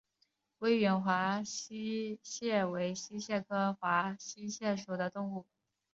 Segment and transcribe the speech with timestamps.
[0.57, 5.45] 威远华溪蟹为溪蟹科华溪蟹属的动物。